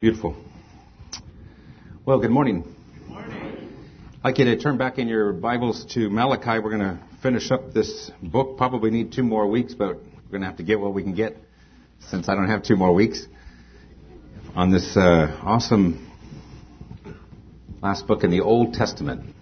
[0.00, 0.36] Beautiful.
[2.06, 2.62] Well, good morning.
[3.00, 3.68] Good morning.
[4.18, 6.62] I'd like you to turn back in your Bibles to Malachi.
[6.62, 8.58] We're going to finish up this book.
[8.58, 11.16] Probably need two more weeks, but we're going to have to get what we can
[11.16, 11.36] get
[12.10, 13.26] since I don't have two more weeks
[14.54, 16.08] on this uh, awesome
[17.82, 19.34] last book in the Old Testament.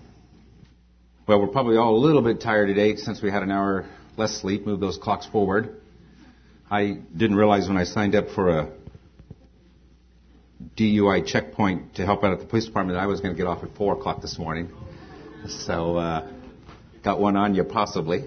[1.29, 3.84] Well, we're probably all a little bit tired today since we had an hour
[4.16, 4.64] less sleep.
[4.64, 5.82] Move those clocks forward.
[6.70, 8.76] I didn't realize when I signed up for a
[10.77, 12.98] DUI checkpoint to help out at the police department.
[12.98, 14.70] I was going to get off at 4 o'clock this morning.
[15.48, 16.30] So, uh,
[17.05, 18.25] got one on you possibly.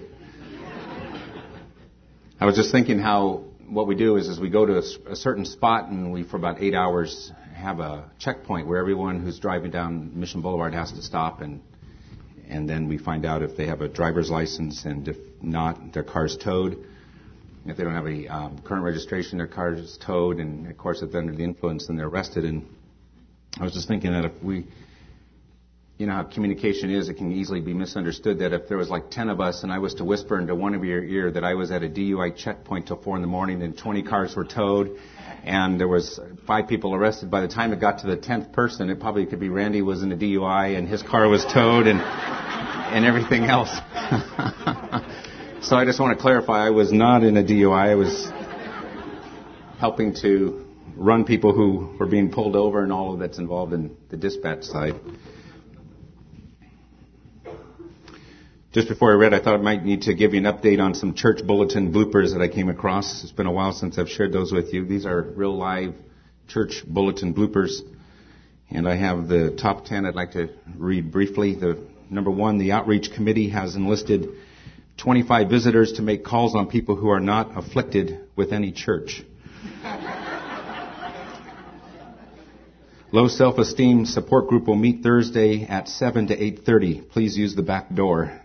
[2.40, 5.16] I was just thinking how what we do is, is we go to a, a,
[5.16, 9.70] certain spot and we, for about eight hours, have a checkpoint where everyone who's driving
[9.70, 11.60] down Mission Boulevard has to stop and
[12.48, 16.02] and then we find out if they have a driver's license and if not, their
[16.02, 16.84] car's towed.
[17.66, 21.02] If they don't have a um, current registration, their car is towed, and of course,
[21.02, 22.44] if they're under the influence, then they're arrested.
[22.44, 22.66] And
[23.58, 24.66] I was just thinking that if we,
[25.98, 28.38] you know how communication is, it can easily be misunderstood.
[28.38, 30.74] That if there was like 10 of us and I was to whisper into one
[30.74, 33.62] of your ear that I was at a DUI checkpoint till 4 in the morning
[33.62, 34.96] and 20 cars were towed,
[35.44, 37.30] and there was five people arrested.
[37.30, 40.02] By the time it got to the 10th person, it probably could be Randy was
[40.02, 43.68] in a DUI and his car was towed and, and everything else.
[45.62, 47.90] So I just want to clarify, I was not in a DUI.
[47.90, 48.32] I was
[49.78, 50.64] helping to
[50.96, 54.64] run people who were being pulled over and all of that's involved in the dispatch
[54.64, 54.94] side.
[58.72, 60.94] Just before I read, I thought I might need to give you an update on
[60.94, 63.22] some church bulletin bloopers that I came across.
[63.22, 64.86] It's been a while since I've shared those with you.
[64.86, 65.94] These are real live
[66.48, 67.80] church bulletin bloopers.
[68.70, 71.54] And I have the top 10 I'd like to read briefly.
[71.54, 74.30] The number one, the outreach committee has enlisted
[75.00, 79.22] 25 visitors to make calls on people who are not afflicted with any church.
[83.10, 87.08] Low self-esteem support group will meet Thursday at 7 to 8.30.
[87.08, 88.40] Please use the back door.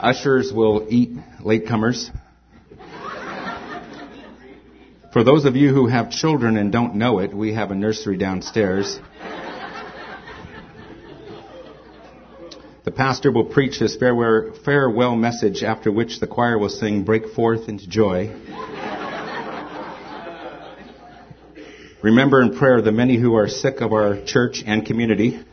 [0.00, 2.10] Ushers will eat latecomers.
[5.12, 8.16] For those of you who have children and don't know it, we have a nursery
[8.16, 8.98] downstairs.
[12.86, 17.68] The pastor will preach his farewell message, after which the choir will sing Break Forth
[17.68, 18.32] into Joy.
[22.00, 25.44] Remember in prayer the many who are sick of our church and community.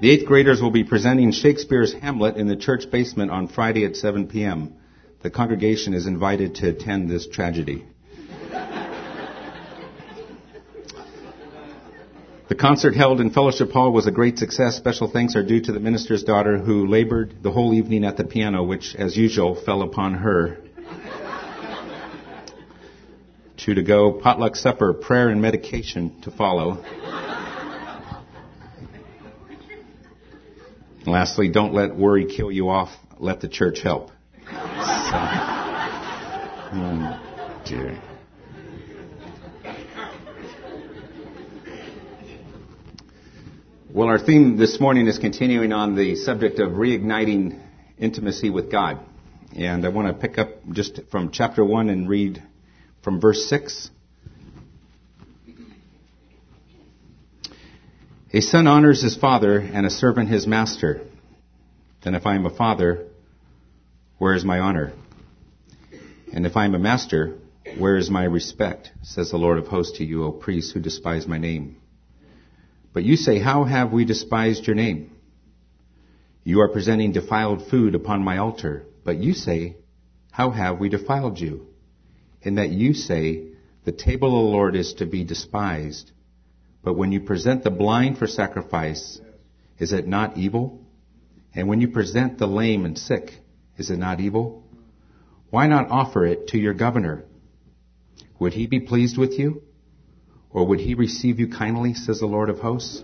[0.00, 3.94] The eighth graders will be presenting Shakespeare's Hamlet in the church basement on Friday at
[3.94, 4.72] 7 p.m.
[5.20, 7.84] The congregation is invited to attend this tragedy.
[12.46, 14.76] The concert held in Fellowship Hall was a great success.
[14.76, 18.24] Special thanks are due to the minister's daughter who labored the whole evening at the
[18.24, 20.58] piano, which, as usual, fell upon her.
[23.56, 26.84] Two to go, potluck supper, prayer and medication to follow.
[31.06, 32.90] Lastly, don't let worry kill you off.
[33.18, 34.10] Let the church help.
[34.50, 34.54] So,
[36.76, 37.98] oh dear.
[43.94, 47.60] Well, our theme this morning is continuing on the subject of reigniting
[47.96, 48.98] intimacy with God.
[49.56, 52.42] And I want to pick up just from chapter 1 and read
[53.04, 53.90] from verse 6.
[58.32, 61.02] A son honors his father and a servant his master.
[62.02, 63.06] Then if I am a father,
[64.18, 64.92] where is my honor?
[66.32, 67.38] And if I am a master,
[67.78, 68.90] where is my respect?
[69.02, 71.76] Says the Lord of hosts to you, O priests who despise my name.
[72.94, 75.10] But you say, How have we despised your name?
[76.44, 78.86] You are presenting defiled food upon my altar.
[79.04, 79.76] But you say,
[80.30, 81.66] How have we defiled you?
[82.40, 83.48] In that you say,
[83.84, 86.12] The table of the Lord is to be despised.
[86.84, 89.20] But when you present the blind for sacrifice,
[89.78, 90.80] is it not evil?
[91.52, 93.32] And when you present the lame and sick,
[93.76, 94.62] is it not evil?
[95.50, 97.24] Why not offer it to your governor?
[98.38, 99.63] Would he be pleased with you?
[100.54, 103.02] Or would he receive you kindly, says the Lord of hosts?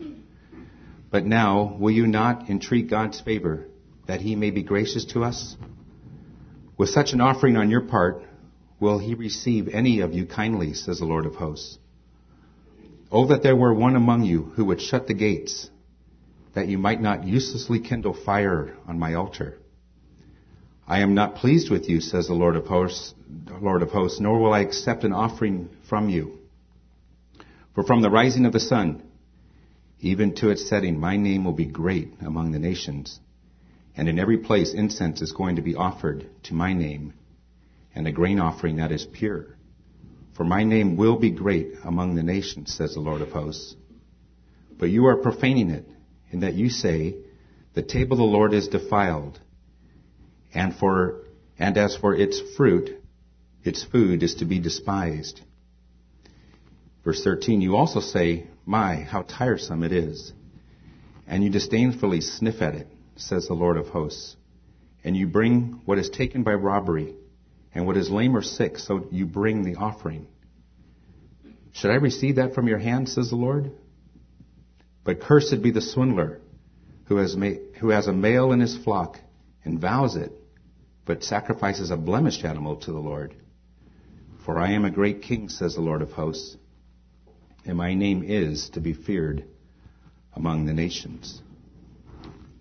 [1.10, 3.66] But now, will you not entreat God's favor,
[4.06, 5.56] that he may be gracious to us?
[6.78, 8.22] With such an offering on your part,
[8.78, 11.76] will he receive any of you kindly, says the Lord of hosts?
[13.10, 15.68] Oh, that there were one among you who would shut the gates,
[16.54, 19.58] that you might not uselessly kindle fire on my altar.
[20.86, 23.12] I am not pleased with you, says the Lord of hosts,
[23.60, 26.39] Lord of hosts, nor will I accept an offering from you.
[27.80, 29.02] For from the rising of the sun,
[30.00, 33.18] even to its setting, my name will be great among the nations.
[33.96, 37.14] And in every place incense is going to be offered to my name.
[37.94, 39.56] and a grain offering that is pure.
[40.34, 43.74] For my name will be great among the nations, says the Lord of hosts.
[44.78, 45.88] But you are profaning it,
[46.30, 47.16] in that you say,
[47.72, 49.40] The table of the Lord is defiled,
[50.52, 51.22] and for
[51.58, 52.90] and as for its fruit,
[53.64, 55.40] its food is to be despised.
[57.04, 60.32] Verse 13, you also say, My, how tiresome it is.
[61.26, 64.36] And you disdainfully sniff at it, says the Lord of hosts.
[65.02, 67.14] And you bring what is taken by robbery,
[67.74, 70.26] and what is lame or sick, so you bring the offering.
[71.72, 73.72] Should I receive that from your hand, says the Lord?
[75.04, 76.40] But cursed be the swindler
[77.04, 79.18] who has, ma- who has a male in his flock
[79.64, 80.32] and vows it,
[81.06, 83.34] but sacrifices a blemished animal to the Lord.
[84.44, 86.56] For I am a great king, says the Lord of hosts,
[87.64, 89.44] and my name is to be feared
[90.34, 91.40] among the nations.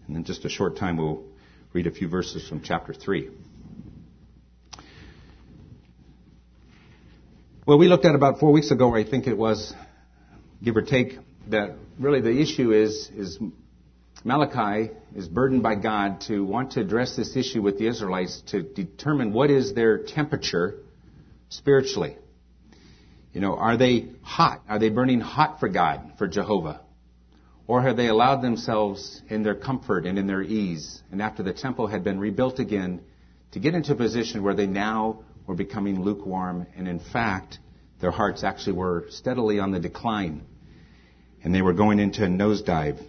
[0.08, 1.24] And in just a short time, we'll
[1.74, 3.30] read a few verses from chapter 3.
[7.66, 9.74] Well, we looked at about four weeks ago, I think it was,
[10.64, 11.20] give or take,
[11.50, 13.38] that really the issue is, is
[14.24, 18.64] Malachi is burdened by God to want to address this issue with the Israelites to
[18.64, 20.80] determine what is their temperature
[21.50, 22.18] spiritually.
[23.34, 24.64] You know, are they hot?
[24.68, 26.82] Are they burning hot for God, for Jehovah?
[27.68, 31.54] Or have they allowed themselves in their comfort and in their ease, and after the
[31.54, 33.02] temple had been rebuilt again,
[33.52, 37.60] to get into a position where they now were becoming lukewarm, and in fact,
[38.02, 40.44] their hearts actually were steadily on the decline.
[41.44, 43.00] And they were going into a nosedive.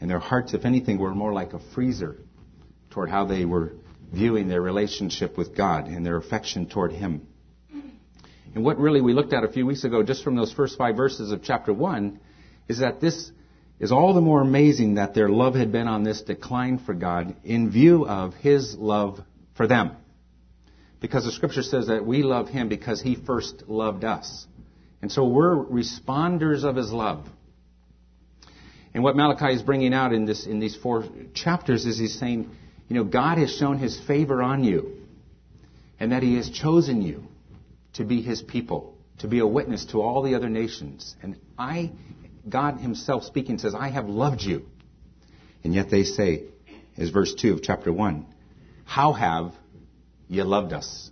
[0.00, 2.16] And their hearts, if anything, were more like a freezer
[2.90, 3.74] toward how they were
[4.12, 7.26] viewing their relationship with God and their affection toward Him.
[8.54, 10.96] And what really we looked at a few weeks ago, just from those first five
[10.96, 12.18] verses of chapter 1,
[12.68, 13.30] is that this
[13.78, 17.34] is all the more amazing that their love had been on this decline for God
[17.44, 19.20] in view of His love
[19.56, 19.92] for them.
[21.00, 24.46] Because the scripture says that we love him because he first loved us.
[25.02, 27.26] And so we're responders of his love.
[28.92, 32.50] And what Malachi is bringing out in this, in these four chapters is he's saying,
[32.88, 34.96] you know, God has shown his favor on you
[35.98, 37.24] and that he has chosen you
[37.94, 41.16] to be his people, to be a witness to all the other nations.
[41.22, 41.92] And I,
[42.48, 44.66] God himself speaking says, I have loved you.
[45.62, 46.44] And yet they say,
[46.96, 48.26] as verse 2 of chapter 1,
[48.84, 49.52] how have
[50.30, 51.10] you loved us.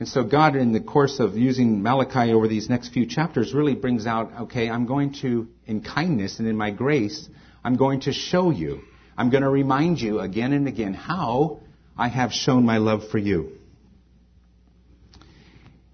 [0.00, 3.74] And so God, in the course of using Malachi over these next few chapters, really
[3.74, 7.28] brings out, okay, I'm going to, in kindness and in my grace,
[7.62, 8.80] I'm going to show you.
[9.16, 11.60] I'm going to remind you again and again how
[11.96, 13.58] I have shown my love for you.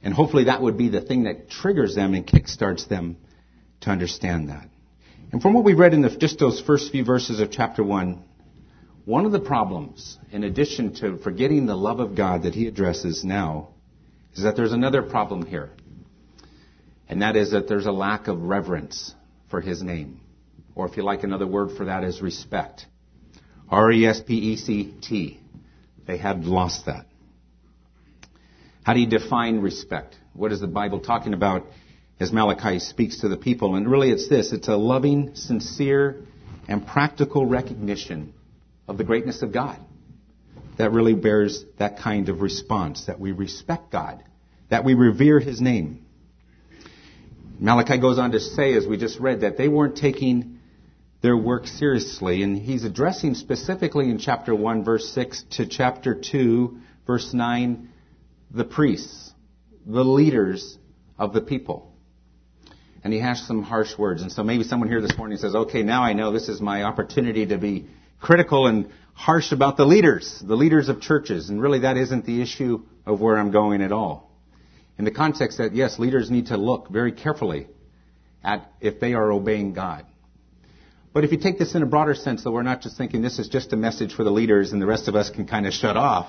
[0.03, 3.17] And hopefully that would be the thing that triggers them and kickstarts them
[3.81, 4.69] to understand that.
[5.33, 8.23] And from what we read in the, just those first few verses of chapter 1,
[9.05, 13.25] one of the problems, in addition to forgetting the love of God that he addresses
[13.25, 13.71] now,
[14.35, 15.71] is that there's another problem here.
[17.09, 19.15] And that is that there's a lack of reverence
[19.51, 20.21] for his name.
[20.75, 22.87] Or if you like, another word for that is respect.
[23.71, 25.41] R-E-S-P-E-C-T.
[26.07, 27.07] They had lost that.
[28.89, 30.17] How do you define respect?
[30.33, 31.67] What is the Bible talking about
[32.19, 33.75] as Malachi speaks to the people?
[33.75, 34.51] And really it's this.
[34.51, 36.23] It's a loving, sincere,
[36.69, 38.33] and practical recognition
[38.89, 39.79] of the greatness of God.
[40.79, 44.25] That really bears that kind of response, that we respect God,
[44.71, 46.07] that we revere His name.
[47.59, 50.61] Malachi goes on to say, as we just read, that they weren't taking
[51.21, 56.79] their work seriously, and he's addressing specifically in chapter 1, verse 6 to chapter 2,
[57.07, 57.91] verse 9,
[58.51, 59.33] the priests,
[59.87, 60.77] the leaders
[61.19, 61.93] of the people.
[63.05, 64.23] And he has some harsh words.
[64.23, 66.83] And so maybe someone here this morning says, okay, now I know this is my
[66.83, 67.87] opportunity to be
[68.21, 72.43] critical and harsh about the leaders, the leaders of churches, and really that isn't the
[72.43, 74.31] issue of where I'm going at all.
[74.99, 77.69] In the context that, yes, leaders need to look very carefully
[78.43, 80.07] at if they are obeying God.
[81.13, 83.39] But if you take this in a broader sense, though, we're not just thinking this
[83.39, 85.73] is just a message for the leaders and the rest of us can kind of
[85.73, 86.29] shut off,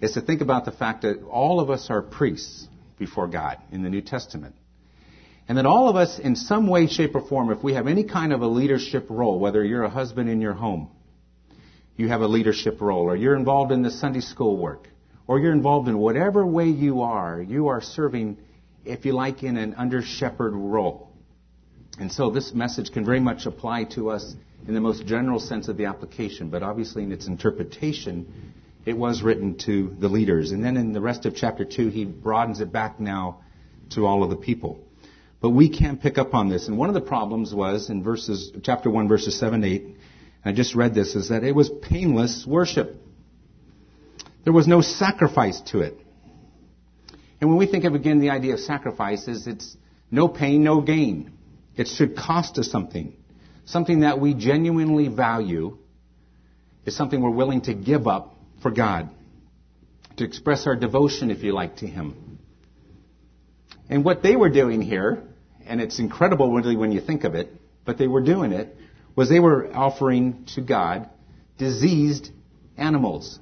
[0.00, 2.66] is to think about the fact that all of us are priests
[2.98, 4.54] before God in the New Testament.
[5.48, 8.04] And that all of us, in some way, shape, or form, if we have any
[8.04, 10.90] kind of a leadership role, whether you're a husband in your home,
[11.96, 14.88] you have a leadership role, or you're involved in the Sunday school work,
[15.26, 18.38] or you're involved in whatever way you are, you are serving,
[18.84, 21.10] if you like, in an under shepherd role.
[21.98, 24.34] And so this message can very much apply to us
[24.66, 28.49] in the most general sense of the application, but obviously in its interpretation,
[28.84, 30.52] it was written to the leaders.
[30.52, 33.42] And then in the rest of chapter 2, he broadens it back now
[33.90, 34.80] to all of the people.
[35.40, 36.68] But we can pick up on this.
[36.68, 39.96] And one of the problems was in verses, chapter 1, verses 7 8,
[40.44, 42.96] I just read this, is that it was painless worship.
[44.44, 45.98] There was no sacrifice to it.
[47.40, 49.76] And when we think of again the idea of sacrifice is it's
[50.10, 51.32] no pain, no gain.
[51.76, 53.16] It should cost us something.
[53.64, 55.78] Something that we genuinely value
[56.84, 59.10] is something we're willing to give up for God.
[60.16, 62.38] To express our devotion, if you like, to Him.
[63.88, 65.22] And what they were doing here,
[65.66, 67.52] and it's incredible really when you think of it,
[67.84, 68.76] but they were doing it,
[69.16, 71.10] was they were offering to God
[71.58, 72.30] diseased
[72.76, 73.38] animals.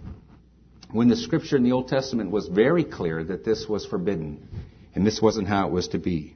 [0.90, 4.48] When the scripture in the Old Testament was very clear that this was forbidden,
[4.94, 6.34] and this wasn't how it was to be.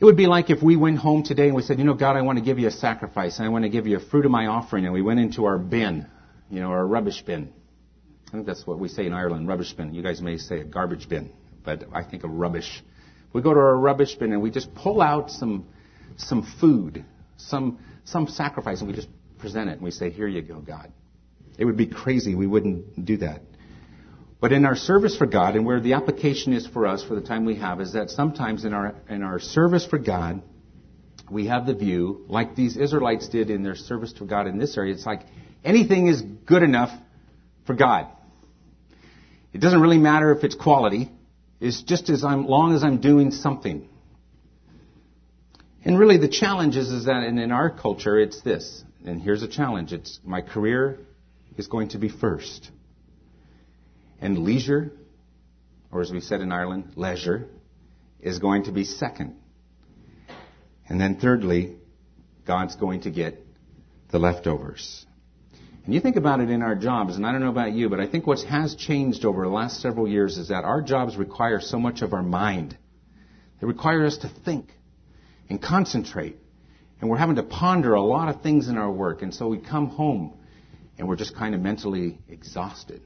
[0.00, 2.16] It would be like if we went home today and we said, you know, God,
[2.16, 4.24] I want to give you a sacrifice, and I want to give you a fruit
[4.24, 6.08] of my offering, and we went into our bin,
[6.52, 7.50] you know, our rubbish bin.
[8.28, 9.94] I think that's what we say in Ireland, rubbish bin.
[9.94, 11.32] You guys may say a garbage bin,
[11.64, 12.84] but I think of rubbish.
[13.32, 15.66] We go to our rubbish bin and we just pull out some,
[16.18, 17.06] some food,
[17.38, 20.92] some, some sacrifice, and we just present it and we say, here you go, God.
[21.56, 22.34] It would be crazy.
[22.34, 23.40] We wouldn't do that.
[24.38, 27.22] But in our service for God, and where the application is for us for the
[27.22, 30.42] time we have, is that sometimes in our, in our service for God,
[31.30, 34.76] we have the view, like these Israelites did in their service to God in this
[34.76, 35.22] area, it's like
[35.64, 36.90] anything is good enough
[37.66, 38.06] for God.
[39.52, 41.10] It doesn't really matter if it's quality.
[41.60, 43.88] It's just as I'm, long as I'm doing something.
[45.84, 48.84] And really the challenge is, is that in, in our culture, it's this.
[49.04, 49.92] And here's a challenge.
[49.92, 51.00] It's my career
[51.56, 52.70] is going to be first.
[54.20, 54.92] And leisure,
[55.90, 57.48] or as we said in Ireland, leisure,
[58.20, 59.36] is going to be second.
[60.88, 61.76] And then thirdly,
[62.46, 63.44] God's going to get
[64.10, 65.04] the leftovers.
[65.84, 67.98] And you think about it in our jobs, and I don't know about you, but
[67.98, 71.60] I think what has changed over the last several years is that our jobs require
[71.60, 72.76] so much of our mind.
[73.60, 74.70] They require us to think
[75.48, 76.36] and concentrate.
[77.00, 79.22] And we're having to ponder a lot of things in our work.
[79.22, 80.34] And so we come home
[80.98, 83.02] and we're just kind of mentally exhausted.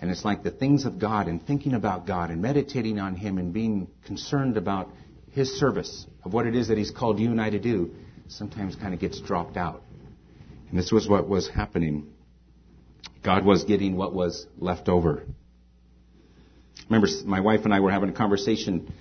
[0.00, 3.38] And it's like the things of God and thinking about God and meditating on Him
[3.38, 4.90] and being concerned about
[5.30, 7.94] His service of what it is that He's called you and I to do
[8.28, 9.82] sometimes kind of gets dropped out.
[10.68, 12.12] And this was what was happening.
[13.22, 15.24] God was getting what was left over.
[16.88, 18.92] Remember, my wife and I were having a conversation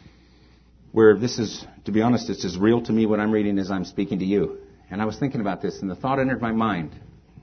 [0.91, 3.69] where this is, to be honest, it's as real to me what I'm reading as
[3.69, 4.59] I'm speaking to you.
[4.89, 6.95] And I was thinking about this, and the thought entered my mind.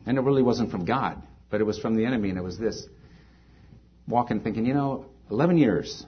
[0.06, 2.58] And it really wasn't from God, but it was from the enemy, and it was
[2.58, 2.86] this
[4.08, 6.04] walking thinking, you know, 11 years.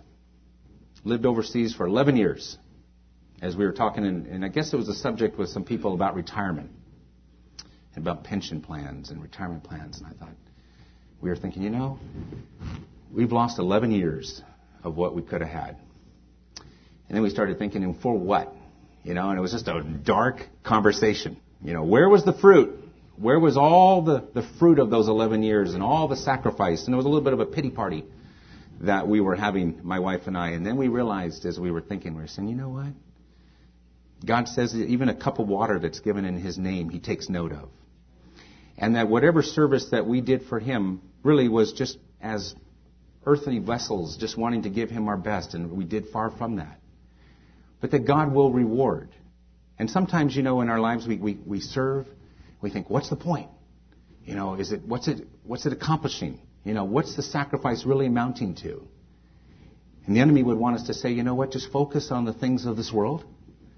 [1.04, 2.56] Lived overseas for 11 years.
[3.42, 5.92] As we were talking, and, and I guess it was a subject with some people
[5.92, 6.70] about retirement,
[7.94, 9.98] and about pension plans and retirement plans.
[9.98, 10.34] And I thought,
[11.20, 11.98] we were thinking, you know,
[13.12, 14.42] we've lost 11 years
[14.82, 15.76] of what we could have had.
[17.08, 18.54] And then we started thinking, and for what?
[19.04, 21.38] You know, and it was just a dark conversation.
[21.62, 22.78] You know, where was the fruit?
[23.16, 26.84] Where was all the, the fruit of those 11 years and all the sacrifice?
[26.84, 28.04] And it was a little bit of a pity party
[28.80, 30.50] that we were having, my wife and I.
[30.50, 32.92] And then we realized as we were thinking, we were saying, you know what?
[34.26, 37.28] God says that even a cup of water that's given in His name, He takes
[37.28, 37.68] note of.
[38.76, 42.54] And that whatever service that we did for Him really was just as
[43.24, 46.80] earthly vessels, just wanting to give Him our best, and we did far from that.
[47.80, 49.10] But that God will reward.
[49.78, 52.06] And sometimes, you know, in our lives we, we, we serve
[52.64, 53.50] we think, what's the point?
[54.24, 56.40] You know, is it, what's it, what's it accomplishing?
[56.64, 58.88] You know, what's the sacrifice really amounting to?
[60.06, 62.32] And the enemy would want us to say, you know what, just focus on the
[62.32, 63.22] things of this world.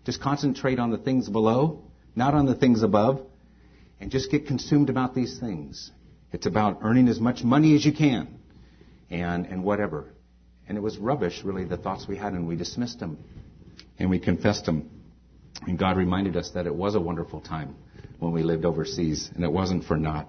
[0.04, 1.82] Just concentrate on the things below,
[2.14, 3.26] not on the things above.
[4.00, 5.90] And just get consumed about these things.
[6.32, 8.38] It's about earning as much money as you can.
[9.10, 10.12] And, and whatever.
[10.68, 13.18] And it was rubbish, really, the thoughts we had, and we dismissed them.
[13.98, 14.90] And we confessed them.
[15.66, 17.76] And God reminded us that it was a wonderful time
[18.18, 20.28] when we lived overseas, and it wasn't for naught.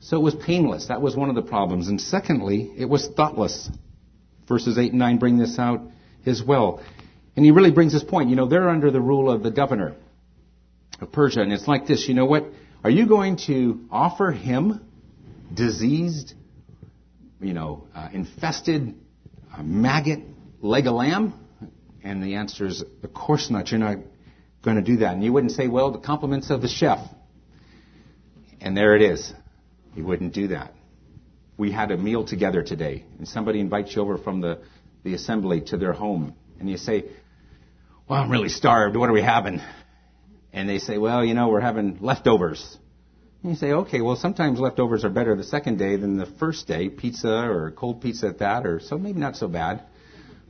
[0.00, 0.86] So it was painless.
[0.86, 1.88] That was one of the problems.
[1.88, 3.68] And secondly, it was thoughtless.
[4.48, 5.82] Verses 8 and 9 bring this out
[6.24, 6.82] as well.
[7.36, 8.30] And he really brings this point.
[8.30, 9.94] You know, they're under the rule of the governor
[11.00, 12.08] of Persia, and it's like this.
[12.08, 12.46] You know what?
[12.82, 14.80] Are you going to offer him
[15.52, 16.34] diseased,
[17.40, 18.94] you know, uh, infested
[19.54, 20.20] uh, maggot
[20.60, 21.34] leg of lamb?
[22.02, 23.70] And the answer is, of course not.
[23.70, 23.98] You're not
[24.62, 25.14] going to do that.
[25.14, 26.98] And you wouldn't say, well, the compliments of the chef.
[28.60, 29.32] And there it is.
[29.94, 30.74] You wouldn't do that.
[31.56, 34.60] We had a meal together today, and somebody invites you over from the,
[35.02, 37.04] the assembly to their home, and you say,
[38.08, 38.96] well, I'm really starved.
[38.96, 39.60] What are we having?
[40.52, 42.78] And they say, well, you know, we're having leftovers.
[43.42, 46.66] And you say, okay, well, sometimes leftovers are better the second day than the first
[46.66, 49.82] day, pizza or cold pizza at that, or so maybe not so bad.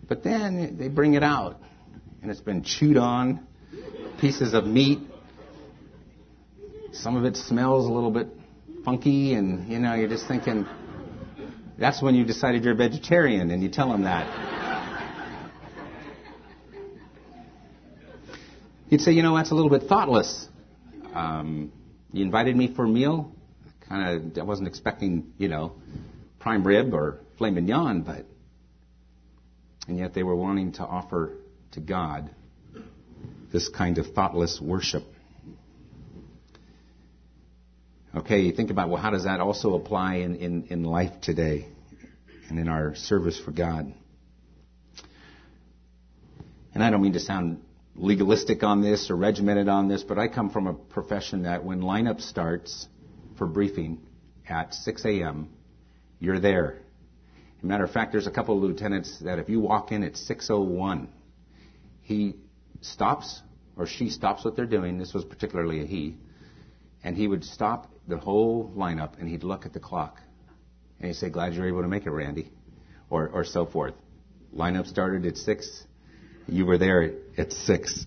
[0.09, 1.61] But then they bring it out,
[2.21, 3.47] and it's been chewed on,
[4.21, 4.99] pieces of meat.
[6.92, 8.28] Some of it smells a little bit
[8.85, 10.66] funky, and you know, you're just thinking,
[11.78, 14.70] That's when you decided you're a vegetarian and you tell them that.
[18.90, 20.49] You'd say, you know, that's a little bit thoughtless.
[21.14, 21.70] Um,
[22.12, 23.32] you invited me for a meal.
[23.88, 25.75] Kind of, I wasn't expecting, you know,
[26.40, 28.26] prime rib or filet mignon, but,
[29.87, 31.37] and yet they were wanting to offer
[31.73, 32.30] to God
[33.52, 35.04] this kind of thoughtless worship.
[38.16, 41.68] Okay, you think about, well, how does that also apply in, in, in life today
[42.49, 43.94] and in our service for God?
[46.75, 47.62] And I don't mean to sound
[47.94, 51.80] legalistic on this or regimented on this, but I come from a profession that when
[51.80, 52.88] lineup starts
[53.37, 54.00] for briefing
[54.49, 55.49] at 6 a.m.,
[56.18, 56.78] you're there.
[57.59, 60.02] As a matter of fact, there's a couple of lieutenants that if you walk in
[60.02, 61.09] at 6.01,
[62.02, 62.37] he
[62.80, 63.42] stops
[63.76, 64.99] or she stops what they're doing.
[64.99, 66.16] This was particularly a he.
[67.02, 70.20] And he would stop the whole lineup and he'd look at the clock.
[70.99, 72.50] And he'd say, glad you're able to make it, Randy.
[73.09, 73.94] Or, or so forth.
[74.54, 75.85] Lineup started at 6.
[76.50, 78.07] You were there at 6.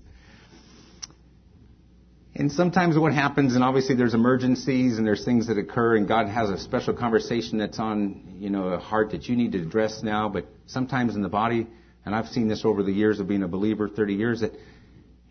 [2.35, 6.27] And sometimes what happens, and obviously there's emergencies and there's things that occur, and God
[6.27, 10.01] has a special conversation that's on, you know, a heart that you need to address
[10.01, 10.29] now.
[10.29, 11.67] But sometimes in the body,
[12.05, 14.51] and I've seen this over the years of being a believer, 30 years, that,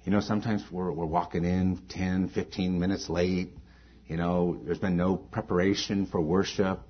[0.05, 3.51] you know, sometimes we're, we're walking in 10, 15 minutes late.
[4.07, 6.81] You know, there's been no preparation for worship,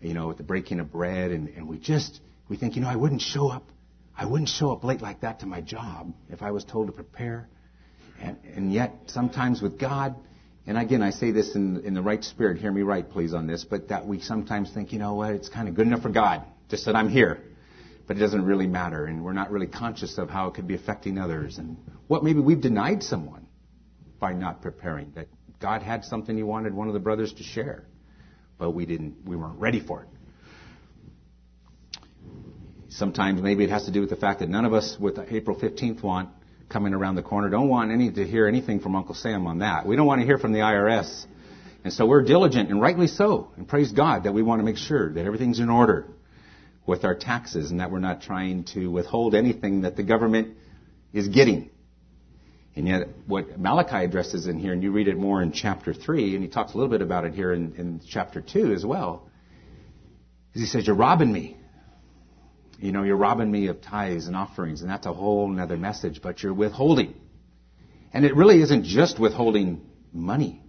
[0.00, 2.88] you know, with the breaking of bread, and, and we just, we think, you know,
[2.88, 3.66] I wouldn't show up,
[4.20, 6.92] I wouldn't show up late like that to my job if I was told to
[6.92, 7.48] prepare.
[8.20, 10.14] And, and yet, sometimes with God,
[10.66, 13.46] and again, I say this in, in the right spirit, hear me right, please, on
[13.46, 16.10] this, but that we sometimes think, you know what, it's kind of good enough for
[16.10, 17.40] God, just that I'm here.
[18.06, 20.74] But it doesn't really matter, and we're not really conscious of how it could be
[20.74, 23.46] affecting others, and what maybe we've denied someone
[24.18, 25.12] by not preparing.
[25.14, 25.28] That
[25.60, 27.86] God had something He wanted one of the brothers to share,
[28.58, 30.08] but we didn't, we weren't ready for it.
[32.90, 35.56] Sometimes maybe it has to do with the fact that none of us with April
[35.56, 36.28] 15th want
[36.68, 37.48] coming around the corner.
[37.48, 39.86] Don't want any to hear anything from Uncle Sam on that.
[39.86, 41.26] We don't want to hear from the IRS.
[41.84, 44.76] And so we're diligent, and rightly so, and praise God that we want to make
[44.76, 46.08] sure that everything's in order
[46.84, 50.56] with our taxes and that we're not trying to withhold anything that the government
[51.12, 51.70] is getting.
[52.74, 56.34] And yet, what Malachi addresses in here, and you read it more in chapter 3,
[56.34, 59.28] and he talks a little bit about it here in, in chapter 2 as well,
[60.54, 61.56] is he says, You're robbing me.
[62.80, 66.22] You know, you're robbing me of tithes and offerings, and that's a whole other message,
[66.22, 67.14] but you're withholding.
[68.14, 69.82] And it really isn't just withholding
[70.14, 70.62] money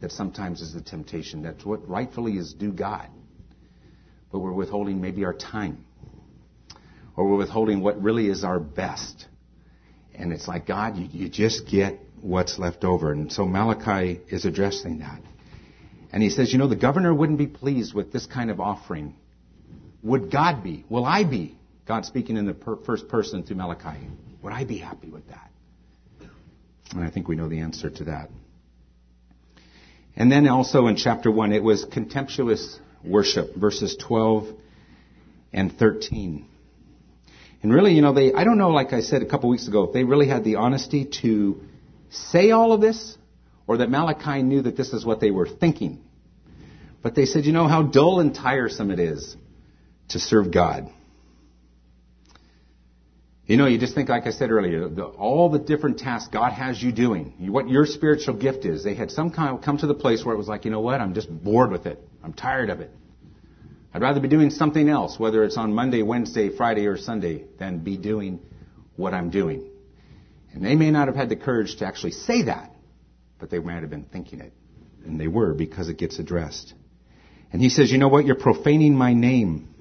[0.00, 1.42] that sometimes is the temptation.
[1.42, 3.08] That's what rightfully is due God.
[4.32, 5.84] But we're withholding maybe our time.
[7.14, 9.26] Or we're withholding what really is our best.
[10.14, 13.12] And it's like, God, you, you just get what's left over.
[13.12, 15.20] And so Malachi is addressing that.
[16.10, 19.14] And he says, you know, the governor wouldn't be pleased with this kind of offering
[20.02, 20.84] would God be?
[20.88, 21.56] Will I be?
[21.86, 23.98] God speaking in the per- first person through Malachi.
[24.42, 25.50] Would I be happy with that?
[26.92, 28.30] And I think we know the answer to that.
[30.16, 34.48] And then also in chapter 1, it was contemptuous worship, verses 12
[35.52, 36.46] and 13.
[37.62, 39.84] And really, you know, they, I don't know, like I said a couple weeks ago,
[39.84, 41.60] if they really had the honesty to
[42.10, 43.16] say all of this,
[43.66, 46.02] or that Malachi knew that this is what they were thinking.
[47.02, 49.36] But they said, you know how dull and tiresome it is
[50.10, 50.90] to serve God.
[53.46, 56.52] You know, you just think, like I said earlier, the, all the different tasks God
[56.52, 58.84] has you doing, what your spiritual gift is.
[58.84, 60.80] They had some kind of come to the place where it was like, you know
[60.80, 61.98] what, I'm just bored with it.
[62.22, 62.92] I'm tired of it.
[63.92, 67.80] I'd rather be doing something else, whether it's on Monday, Wednesday, Friday, or Sunday, than
[67.80, 68.38] be doing
[68.94, 69.68] what I'm doing.
[70.52, 72.72] And they may not have had the courage to actually say that,
[73.40, 74.52] but they might have been thinking it.
[75.04, 76.72] And they were because it gets addressed.
[77.52, 79.74] And he says, you know what, you're profaning my name.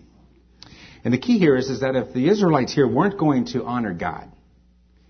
[1.03, 3.93] And the key here is, is that if the Israelites here weren't going to honor
[3.93, 4.31] God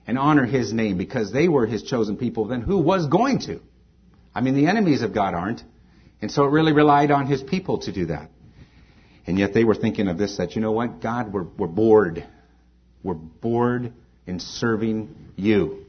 [0.06, 3.60] and honor His name because they were His chosen people, then who was going to?
[4.34, 5.64] I mean, the enemies of God aren't.
[6.22, 8.30] And so it really relied on His people to do that.
[9.26, 12.26] And yet they were thinking of this, that, you know what, God, we're, we're bored.
[13.04, 13.94] We're bored
[14.26, 15.86] in serving you.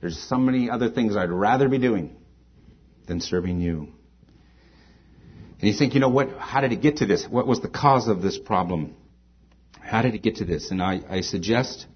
[0.00, 2.14] There's so many other things I'd rather be doing
[3.06, 3.88] than serving you.
[5.60, 7.26] And you think, you know what, how did it get to this?
[7.28, 8.94] What was the cause of this problem?
[9.86, 10.72] How did it get to this?
[10.72, 11.86] And I, I suggest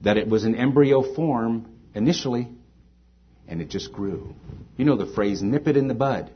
[0.00, 2.48] that it was an embryo form initially,
[3.46, 4.34] and it just grew.
[4.76, 6.32] You know the phrase, nip it in the bud.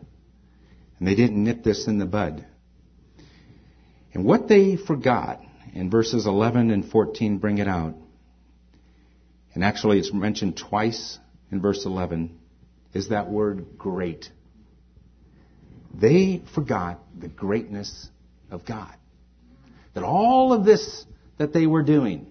[0.98, 2.46] And they didn't nip this in the bud.
[4.14, 5.42] And what they forgot,
[5.74, 7.96] in verses 11 and 14 bring it out,
[9.52, 11.18] and actually it's mentioned twice
[11.50, 12.38] in verse 11,
[12.94, 14.30] is that word great.
[15.92, 18.08] They forgot the greatness
[18.50, 18.94] of God.
[19.96, 21.06] That all of this
[21.38, 22.26] that they were doing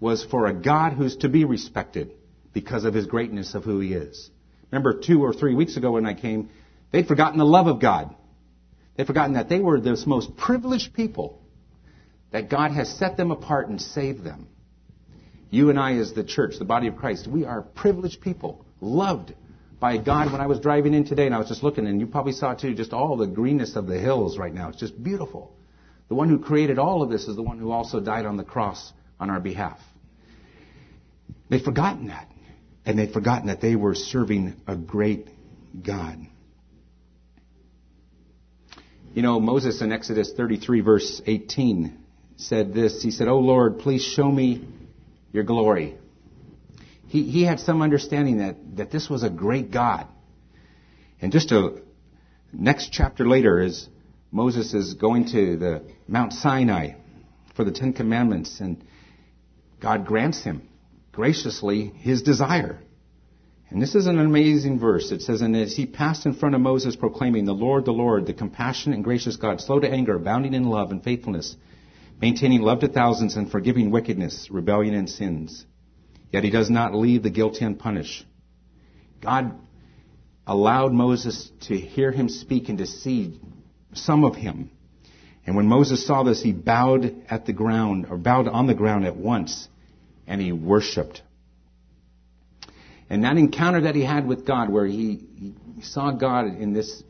[0.00, 2.12] was for a God who's to be respected
[2.54, 4.30] because of his greatness of who he is.
[4.72, 6.48] Remember two or three weeks ago when I came,
[6.92, 8.14] they'd forgotten the love of God.
[8.96, 11.42] They'd forgotten that they were the most privileged people,
[12.32, 14.48] that God has set them apart and saved them.
[15.50, 19.34] You and I, as the church, the body of Christ, we are privileged people, loved
[19.78, 20.32] by God.
[20.32, 22.54] When I was driving in today and I was just looking, and you probably saw
[22.54, 24.70] too, just all the greenness of the hills right now.
[24.70, 25.53] It's just beautiful.
[26.08, 28.44] The one who created all of this is the one who also died on the
[28.44, 29.78] cross on our behalf.
[31.48, 32.30] They'd forgotten that.
[32.86, 35.28] And they'd forgotten that they were serving a great
[35.82, 36.18] God.
[39.14, 41.96] You know, Moses in Exodus 33 verse 18
[42.36, 43.02] said this.
[43.02, 44.66] He said, Oh Lord, please show me
[45.32, 45.96] your glory.
[47.08, 50.08] He, he had some understanding that, that this was a great God.
[51.22, 51.80] And just a
[52.52, 53.88] next chapter later is
[54.34, 56.94] Moses is going to the Mount Sinai
[57.54, 58.84] for the Ten Commandments and
[59.80, 60.68] God grants him
[61.12, 62.80] graciously his desire.
[63.70, 65.12] And this is an amazing verse.
[65.12, 68.26] It says, And as he passed in front of Moses proclaiming, The Lord, the Lord,
[68.26, 71.54] the compassionate and gracious God, slow to anger, abounding in love and faithfulness,
[72.20, 75.64] maintaining love to thousands and forgiving wickedness, rebellion and sins.
[76.32, 78.26] Yet he does not leave the guilty unpunished.
[79.22, 79.56] God
[80.44, 83.38] allowed Moses to hear him speak and to see
[83.94, 84.70] some of him.
[85.46, 89.04] And when Moses saw this, he bowed at the ground, or bowed on the ground
[89.04, 89.68] at once,
[90.26, 91.22] and he worshiped.
[93.10, 95.20] And that encounter that he had with God, where he,
[95.76, 97.02] he saw God in this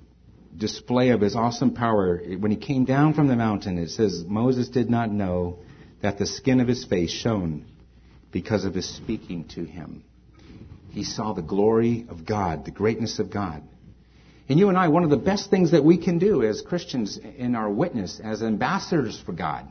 [0.57, 4.68] display of his awesome power, when he came down from the mountain, it says Moses
[4.68, 5.61] did not know
[6.03, 7.64] that the skin of his face shone
[8.33, 10.05] because of his speaking to him.
[10.90, 13.62] He saw the glory of God, the greatness of God.
[14.48, 17.18] And you and I, one of the best things that we can do as Christians
[17.18, 19.70] in our witness, as ambassadors for God,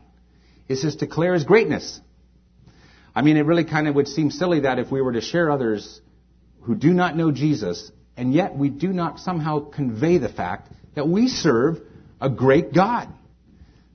[0.67, 1.99] is just declare His greatness.
[3.15, 5.51] I mean, it really kind of would seem silly that if we were to share
[5.51, 6.01] others
[6.61, 11.07] who do not know Jesus, and yet we do not somehow convey the fact that
[11.07, 11.79] we serve
[12.19, 13.09] a great God.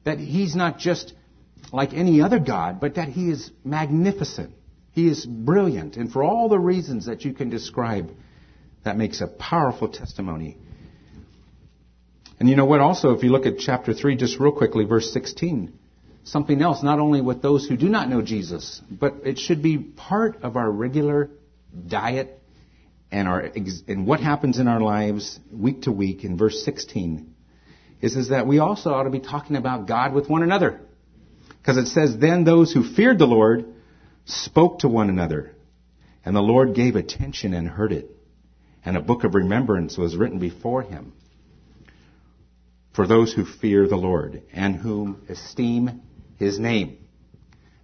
[0.05, 1.12] That He's not just
[1.73, 4.55] like any other God, but that He is magnificent.
[4.93, 5.97] He is brilliant.
[5.97, 8.14] And for all the reasons that you can describe,
[8.85, 10.59] that makes a powerful testimony.
[12.38, 12.81] And you know what?
[12.81, 15.72] Also, if you look at chapter 3, just real quickly, verse 16,
[16.24, 19.79] something else, not only with those who do not know Jesus, but it should be
[19.79, 21.31] part of our regular
[21.88, 22.40] diet
[23.11, 23.51] and, our,
[23.88, 27.35] and what happens in our lives week to week in verse 16
[28.01, 30.81] is, is that we also ought to be talking about God with one another.
[31.61, 33.64] Because it says, then those who feared the Lord
[34.27, 35.55] spoke to one another,
[36.24, 38.11] and the Lord gave attention and heard it,
[38.85, 41.14] and a book of remembrance was written before him
[42.99, 46.03] for those who fear the Lord and whom esteem
[46.37, 46.99] his name.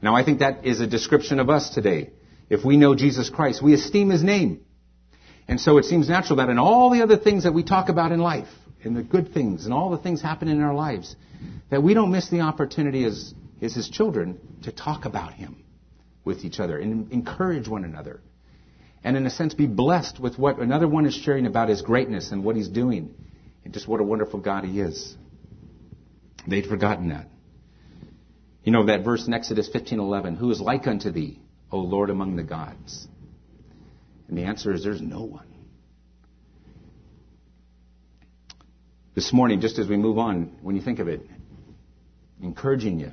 [0.02, 2.10] Now I think that is a description of us today.
[2.50, 4.64] If we know Jesus Christ, we esteem his name.
[5.46, 8.10] And so it seems natural that in all the other things that we talk about
[8.10, 8.48] in life,
[8.82, 11.14] in the good things and all the things happening in our lives,
[11.70, 15.62] that we don't miss the opportunity as, as his children to talk about him
[16.24, 18.20] with each other and encourage one another.
[19.04, 22.32] And in a sense, be blessed with what another one is sharing about his greatness
[22.32, 23.14] and what he's doing
[23.64, 25.16] and just what a wonderful God he is.
[26.46, 27.28] They'd forgotten that.
[28.62, 32.36] You know that verse in Exodus 15:11, who is like unto thee, O Lord among
[32.36, 33.06] the gods?
[34.28, 35.46] And the answer is there's no one.
[39.14, 41.28] This morning, just as we move on, when you think of it,
[42.42, 43.12] encouraging you,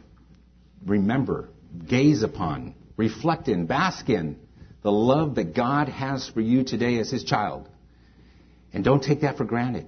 [0.86, 1.50] remember,
[1.88, 4.38] gaze upon, reflect in, bask in
[4.82, 7.70] the love that God has for you today as His child.
[8.74, 9.86] And don't take that for granted.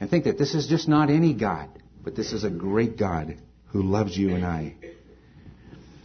[0.00, 1.68] And think that this is just not any God,
[2.02, 3.36] but this is a great God
[3.66, 4.74] who loves you and I.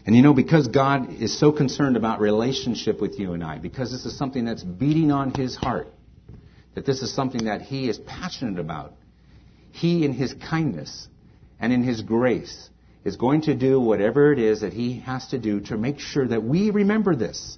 [0.05, 3.91] And you know, because God is so concerned about relationship with you and I, because
[3.91, 5.87] this is something that's beating on His heart,
[6.75, 8.93] that this is something that He is passionate about,
[9.71, 11.07] He in His kindness
[11.59, 12.69] and in His grace
[13.05, 16.27] is going to do whatever it is that He has to do to make sure
[16.27, 17.57] that we remember this.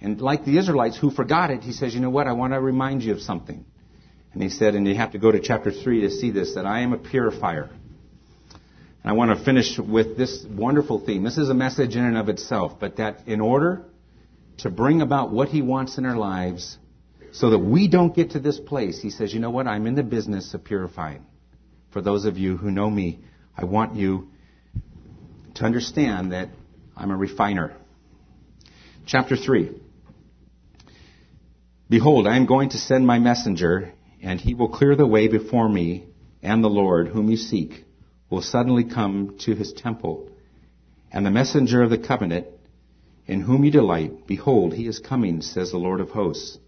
[0.00, 2.60] And like the Israelites who forgot it, He says, you know what, I want to
[2.60, 3.64] remind you of something.
[4.32, 6.66] And He said, and you have to go to chapter 3 to see this, that
[6.66, 7.70] I am a purifier.
[9.02, 11.22] And I want to finish with this wonderful theme.
[11.24, 13.84] This is a message in and of itself, but that in order
[14.58, 16.78] to bring about what He wants in our lives,
[17.32, 19.66] so that we don't get to this place, He says, you know what?
[19.66, 21.24] I'm in the business of purifying.
[21.92, 23.20] For those of you who know me,
[23.56, 24.28] I want you
[25.54, 26.48] to understand that
[26.96, 27.74] I'm a refiner.
[29.06, 29.80] Chapter 3.
[31.88, 35.68] Behold, I am going to send my messenger, and he will clear the way before
[35.68, 36.06] me
[36.42, 37.84] and the Lord whom you seek
[38.30, 40.30] will suddenly come to his temple.
[41.10, 42.46] And the messenger of the covenant,
[43.26, 46.58] in whom you delight, behold, he is coming, says the Lord of hosts.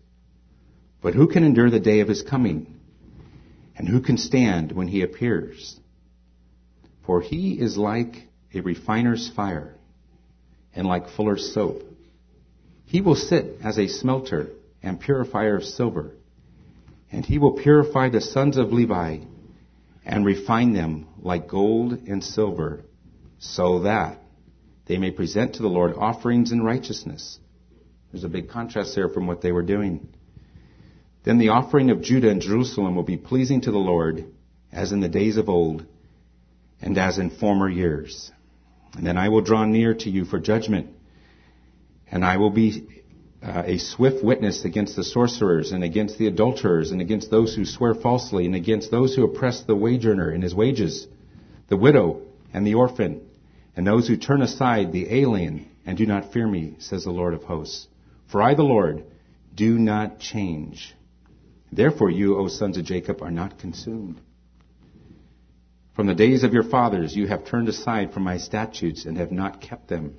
[1.03, 2.79] But who can endure the day of his coming?
[3.77, 5.79] And who can stand when he appears?
[7.07, 9.75] For he is like a refiner's fire
[10.75, 11.83] and like fuller's soap.
[12.85, 14.51] He will sit as a smelter
[14.83, 16.13] and purifier of silver,
[17.13, 19.19] and he will purify the sons of Levi
[20.05, 22.85] and refine them like gold and silver,
[23.39, 24.19] so that
[24.87, 27.39] they may present to the Lord offerings in righteousness.
[28.11, 30.09] There's a big contrast there from what they were doing.
[31.23, 34.25] Then the offering of Judah and Jerusalem will be pleasing to the Lord,
[34.73, 35.87] as in the days of old,
[36.81, 38.33] and as in former years.
[38.97, 40.89] And then I will draw near to you for judgment,
[42.11, 43.00] and I will be
[43.43, 47.65] uh, a swift witness against the sorcerers and against the adulterers and against those who
[47.65, 51.07] swear falsely and against those who oppress the wage earner in his wages,
[51.69, 52.21] the widow
[52.53, 53.23] and the orphan,
[53.77, 57.33] and those who turn aside the alien and do not fear me, says the Lord
[57.33, 57.89] of hosts.
[58.31, 59.05] For I, the Lord,
[59.55, 60.95] do not change.
[61.73, 64.21] Therefore you, O sons of Jacob, are not consumed.
[65.95, 69.33] From the days of your fathers you have turned aside from my statutes and have
[69.33, 70.17] not kept them.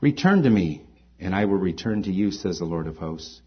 [0.00, 0.85] Return to me,
[1.18, 3.40] and I will return to you, says the Lord of hosts.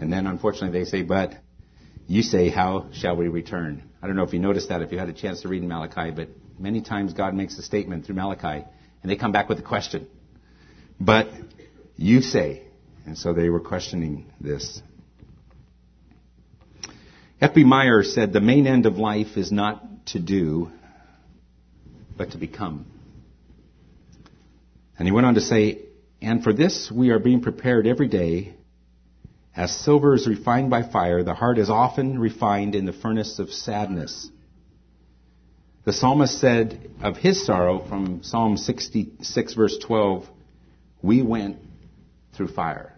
[0.00, 1.34] And then unfortunately they say, but
[2.06, 3.82] you say, how shall we return?
[4.02, 5.68] I don't know if you noticed that, if you had a chance to read in
[5.68, 8.64] Malachi, but many times God makes a statement through Malachi,
[9.02, 10.06] and they come back with a question.
[11.00, 11.28] But
[11.96, 12.62] you say,
[13.06, 14.82] and so they were questioning this.
[17.40, 17.64] F.B.
[17.64, 20.70] Meyer said, the main end of life is not to do,
[22.16, 22.86] but to become.
[24.98, 25.82] And he went on to say,
[26.20, 28.54] and for this we are being prepared every day.
[29.54, 33.50] As silver is refined by fire, the heart is often refined in the furnace of
[33.50, 34.28] sadness.
[35.84, 40.28] The psalmist said of his sorrow from Psalm 66 verse 12,
[41.00, 41.58] we went
[42.36, 42.92] through fire.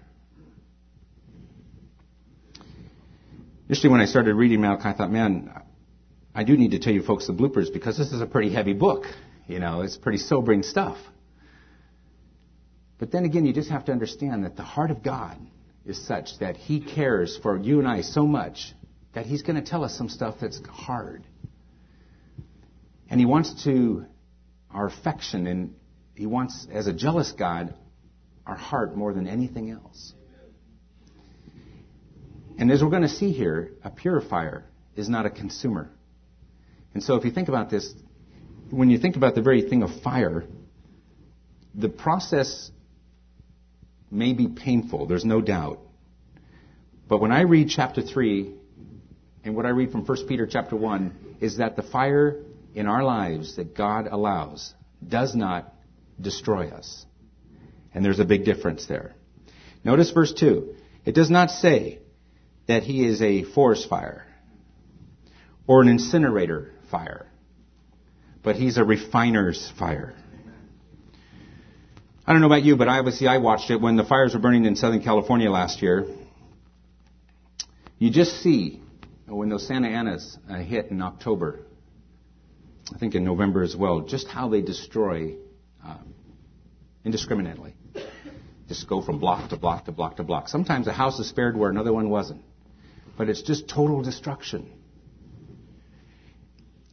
[3.69, 5.53] Initially, when I started reading Malachi, I thought, man,
[6.35, 8.73] I do need to tell you folks the bloopers because this is a pretty heavy
[8.73, 9.05] book.
[9.47, 10.99] You know, it's pretty sobering stuff.
[13.01, 15.39] But then again, you just have to understand that the heart of God
[15.87, 18.75] is such that He cares for you and I so much
[19.15, 21.25] that He's going to tell us some stuff that's hard.
[23.09, 24.05] And He wants to,
[24.71, 25.75] our affection, and
[26.15, 27.75] He wants, as a jealous God,
[28.47, 30.13] our heart more than anything else.
[32.59, 35.91] And as we're going to see here, a purifier is not a consumer.
[36.93, 37.91] And so if you think about this,
[38.69, 40.45] when you think about the very thing of fire,
[41.75, 42.71] the process
[44.11, 45.81] may be painful, there's no doubt.
[47.09, 48.53] But when I read chapter 3,
[49.45, 52.43] and what I read from 1 Peter chapter 1, is that the fire
[52.75, 54.75] in our lives that God allows
[55.07, 55.73] does not
[56.21, 57.05] destroy us.
[57.93, 59.15] And there's a big difference there.
[59.83, 60.75] Notice verse 2.
[61.05, 62.01] It does not say,
[62.71, 64.25] that he is a forest fire
[65.67, 67.27] or an incinerator fire,
[68.45, 70.15] but he's a refiner's fire.
[72.27, 74.65] I don't know about you, but obviously I watched it when the fires were burning
[74.65, 76.07] in Southern California last year.
[77.99, 78.81] You just see
[79.27, 81.61] when those Santa Anas uh, hit in October,
[82.95, 85.35] I think in November as well, just how they destroy
[85.85, 86.15] um,
[87.05, 87.75] indiscriminately.
[88.69, 90.49] Just go from block to block to block to block.
[90.49, 92.43] Sometimes a house is spared where another one wasn't
[93.21, 94.67] but it's just total destruction.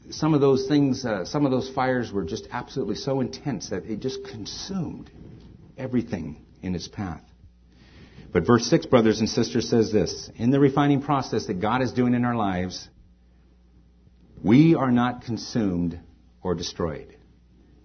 [0.09, 3.85] Some of those things, uh, some of those fires were just absolutely so intense that
[3.85, 5.11] it just consumed
[5.77, 7.21] everything in its path.
[8.31, 11.91] But verse 6, brothers and sisters, says this In the refining process that God is
[11.91, 12.87] doing in our lives,
[14.43, 15.99] we are not consumed
[16.41, 17.15] or destroyed.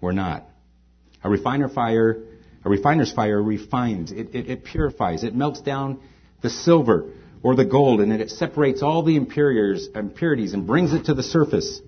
[0.00, 0.46] We're not.
[1.24, 2.22] A refiner fire,
[2.64, 6.00] a refiner's fire refines, it, it, it purifies, it melts down
[6.40, 7.10] the silver
[7.42, 11.80] or the gold, and it separates all the impurities and brings it to the surface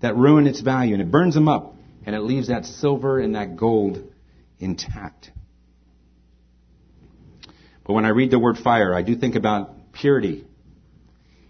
[0.00, 1.74] that ruin its value, and it burns them up,
[2.06, 4.02] and it leaves that silver and that gold
[4.58, 5.30] intact.
[7.84, 10.44] But when I read the word fire, I do think about purity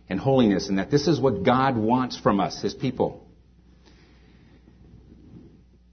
[0.08, 3.26] and holiness, and that this is what God wants from us, His people.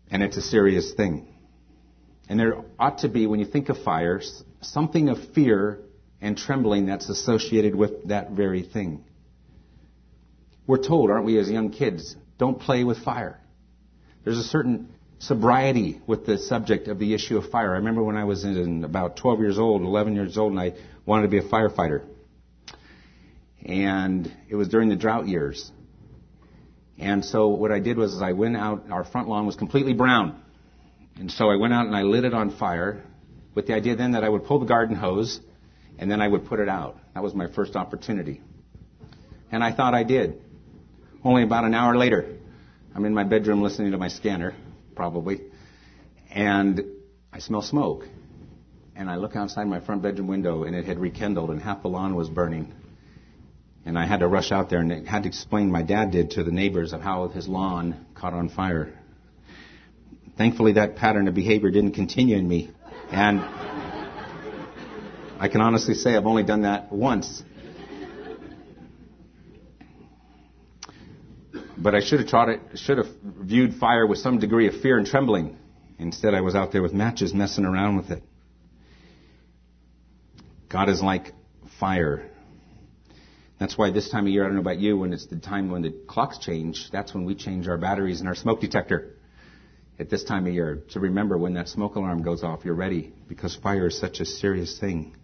[0.10, 1.28] And it's a serious thing.
[2.30, 4.22] And there ought to be, when you think of fire,
[4.62, 5.80] something of fear
[6.22, 9.04] and trembling that's associated with that very thing.
[10.66, 13.40] We're told, aren't we, as young kids, don't play with fire.
[14.24, 17.74] There's a certain sobriety with the subject of the issue of fire.
[17.74, 20.74] I remember when I was in about 12 years old, 11 years old, and I
[21.06, 22.04] wanted to be a firefighter.
[23.64, 25.72] And it was during the drought years.
[26.98, 30.42] And so what I did was I went out, our front lawn was completely brown.
[31.18, 33.04] And so I went out and I lit it on fire
[33.54, 35.40] with the idea then that I would pull the garden hose
[35.98, 36.98] and then I would put it out.
[37.14, 38.42] That was my first opportunity.
[39.52, 40.42] And I thought I did.
[41.26, 42.38] Only about an hour later,
[42.94, 44.54] I'm in my bedroom listening to my scanner,
[44.96, 45.42] probably,
[46.30, 46.84] and
[47.34, 48.08] I smell smoke.
[48.96, 51.88] And I look outside my front bedroom window and it had rekindled and half the
[51.88, 52.72] lawn was burning.
[53.88, 56.44] And I had to rush out there and had to explain, my dad did, to
[56.44, 58.94] the neighbors of how his lawn caught on fire.
[60.38, 62.70] Thankfully, that pattern of behavior didn't continue in me.
[63.10, 63.42] And
[65.40, 67.42] I can honestly say I've only done that once.
[71.78, 74.98] But I should have tried it, should have viewed fire with some degree of fear
[74.98, 75.58] and trembling.
[76.00, 78.24] Instead, I was out there with matches messing around with it.
[80.70, 81.34] God is like
[81.80, 82.30] fire.
[83.60, 85.72] That's why this time of year, I don't know about you, when it's the time
[85.72, 89.14] when the clocks change, that's when we change our batteries in our smoke detector.
[89.98, 93.14] At this time of year, to remember when that smoke alarm goes off, you're ready,
[93.30, 95.16] because fire is such a serious thing.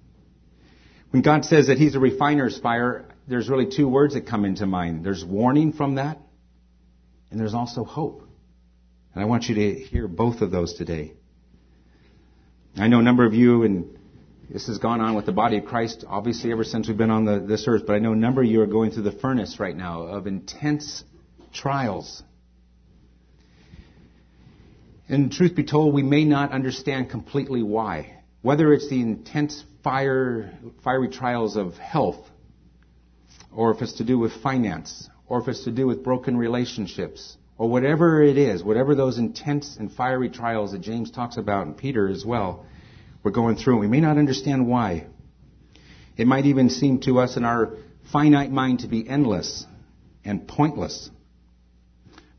[1.10, 4.66] When God says that He's a refiner's fire, there's really two words that come into
[4.66, 5.04] mind.
[5.06, 6.20] There's warning from that,
[7.32, 8.28] and there's also hope.
[9.14, 11.14] And I want you to hear both of those today.
[12.78, 13.98] I know a number of you, and
[14.50, 17.26] this has gone on with the body of Christ, obviously, ever since we've been on
[17.26, 19.60] the, this earth, but I know a number of you are going through the furnace
[19.60, 21.04] right now of intense
[21.54, 22.22] trials.
[25.10, 28.18] And truth be told, we may not understand completely why.
[28.42, 32.26] Whether it's the intense fire, fiery trials of health,
[33.54, 37.38] or if it's to do with finance, or if it's to do with broken relationships,
[37.58, 41.78] or whatever it is, whatever those intense and fiery trials that James talks about and
[41.78, 42.66] Peter as well,
[43.24, 43.78] we're going through.
[43.78, 45.08] We may not understand why.
[46.18, 47.78] It might even seem to us in our
[48.12, 49.66] finite mind to be endless
[50.26, 51.10] and pointless.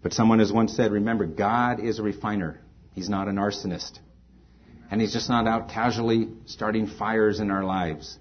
[0.03, 2.61] But someone has once said, remember, God is a refiner.
[2.95, 4.01] He's not an arsonist.
[4.91, 8.19] And He's just not out casually starting fires in our lives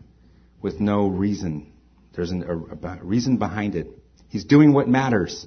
[0.61, 1.73] with no reason.
[2.13, 3.97] There's an, a, a reason behind it.
[4.31, 5.45] He's doing what matters.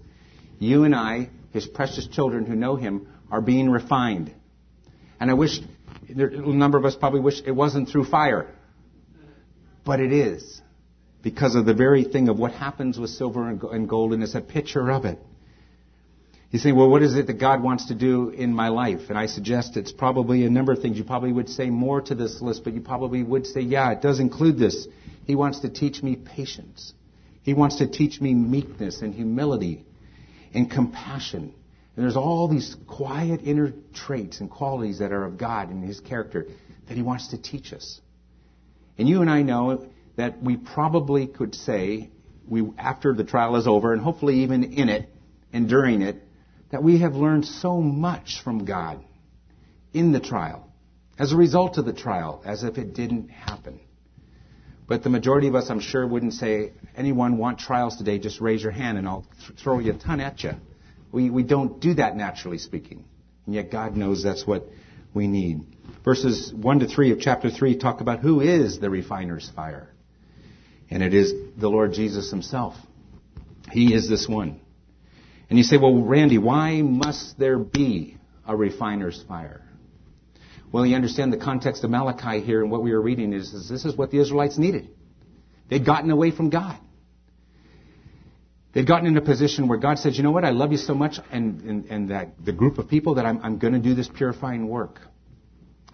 [0.58, 4.32] You and I, His precious children who know Him, are being refined.
[5.18, 5.58] And I wish,
[6.08, 8.54] a number of us probably wish it wasn't through fire.
[9.86, 10.60] But it is.
[11.22, 14.42] Because of the very thing of what happens with silver and gold, and it's a
[14.42, 15.18] picture of it.
[16.50, 19.08] You say, well, what is it that God wants to do in my life?
[19.08, 20.98] And I suggest it's probably a number of things.
[20.98, 24.02] You probably would say more to this list, but you probably would say, yeah, it
[24.02, 24.86] does include this.
[25.26, 26.92] He wants to teach me patience.
[27.44, 29.84] He wants to teach me meekness and humility
[30.54, 31.54] and compassion.
[31.94, 36.00] And there's all these quiet inner traits and qualities that are of God and His
[36.00, 36.46] character
[36.88, 38.00] that He wants to teach us.
[38.96, 42.10] And you and I know that we probably could say,
[42.48, 45.10] we, after the trial is over, and hopefully even in it
[45.52, 46.22] and during it,
[46.70, 49.04] that we have learned so much from God
[49.92, 50.72] in the trial,
[51.18, 53.80] as a result of the trial, as if it didn't happen.
[54.86, 58.62] But the majority of us, I'm sure, wouldn't say, anyone want trials today, just raise
[58.62, 60.52] your hand and I'll th- throw you a ton at you.
[61.10, 63.04] We, we don't do that naturally speaking.
[63.46, 64.64] And yet God knows that's what
[65.14, 65.64] we need.
[66.04, 69.88] Verses 1 to 3 of chapter 3 talk about who is the refiner's fire.
[70.90, 72.74] And it is the Lord Jesus himself.
[73.70, 74.60] He is this one.
[75.48, 79.63] And you say, well, Randy, why must there be a refiner's fire?
[80.74, 83.68] Well, you understand the context of Malachi here and what we are reading is, is
[83.68, 84.88] this is what the Israelites needed.
[85.70, 86.76] They'd gotten away from God.
[88.72, 90.92] They'd gotten in a position where God said, you know what, I love you so
[90.92, 93.94] much and, and, and that the group of people that I'm, I'm going to do
[93.94, 94.98] this purifying work.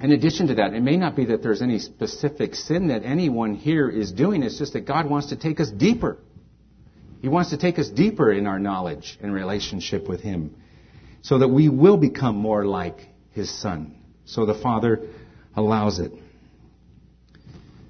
[0.01, 3.57] In addition to that, it may not be that there's any specific sin that anyone
[3.57, 4.43] here is doing.
[4.43, 6.16] It's just that God wants to take us deeper.
[7.21, 10.57] He wants to take us deeper in our knowledge and relationship with Him
[11.21, 13.01] so that we will become more like
[13.33, 14.00] His Son.
[14.25, 15.09] So the Father
[15.57, 16.13] allows it.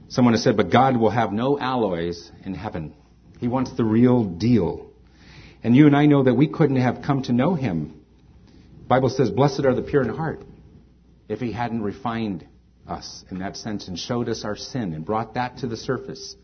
[0.08, 2.94] Someone has said, but God will have no alloys in heaven.
[3.38, 4.90] He wants the real deal.
[5.62, 8.02] And you and I know that we couldn't have come to know Him.
[8.82, 10.42] The Bible says, blessed are the pure in heart
[11.28, 12.46] if He hadn't refined
[12.88, 16.34] us in that sense and showed us our sin and brought that to the surface.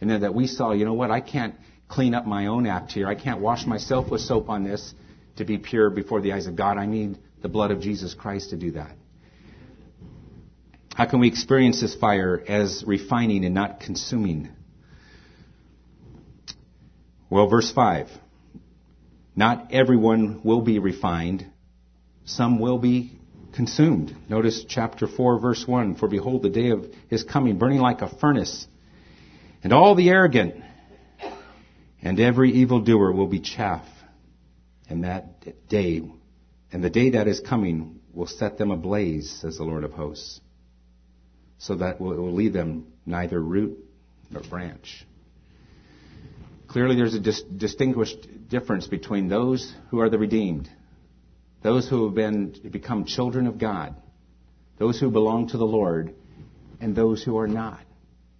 [0.00, 1.54] And then that we saw, you know what, I can't
[1.86, 3.06] clean up my own act here.
[3.06, 4.94] I can't wash myself with soap on this
[5.36, 6.76] to be pure before the eyes of God.
[6.76, 8.96] I need the blood of Jesus Christ to do that.
[10.94, 14.50] How can we experience this fire as refining and not consuming?
[17.30, 18.10] Well, verse 5.
[19.34, 21.46] Not everyone will be refined.
[22.26, 23.18] Some will be
[23.54, 24.14] consumed.
[24.28, 25.96] Notice chapter 4, verse 1.
[25.96, 28.66] For behold, the day of his coming, burning like a furnace.
[29.64, 30.56] And all the arrogant
[32.02, 33.86] and every evildoer will be chaff,
[34.90, 36.02] And that day,
[36.70, 40.40] and the day that is coming, will set them ablaze, says the Lord of hosts,
[41.62, 43.78] so that it will leave them neither root
[44.30, 45.06] nor branch.
[46.66, 50.68] Clearly, there's a dis- distinguished difference between those who are the redeemed,
[51.62, 53.94] those who have been become children of God,
[54.78, 56.12] those who belong to the Lord,
[56.80, 57.80] and those who are not.